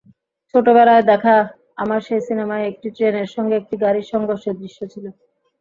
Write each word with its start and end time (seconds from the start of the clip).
ছোটবেলায় 0.53 1.03
দেখা 1.11 1.35
আমার 1.77 1.99
সেই 2.07 2.21
সিনেমায় 2.27 2.67
একটি 2.71 2.87
ট্রেনের 2.95 3.29
সঙ্গে 3.35 3.55
একটি 3.57 3.75
গাড়ির 3.83 4.07
সংঘর্ষের 4.11 4.55
দৃশ্য 4.61 4.79
ছিল। 4.93 5.05